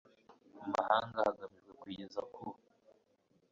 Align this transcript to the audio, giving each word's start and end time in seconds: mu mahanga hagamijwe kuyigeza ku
mu 0.59 0.67
mahanga 0.75 1.17
hagamijwe 1.27 1.71
kuyigeza 1.79 2.21
ku 2.33 2.43